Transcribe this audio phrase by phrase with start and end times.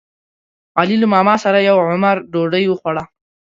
[0.79, 3.03] علي له ماماسره یو عمر ډوډۍ وخوړه.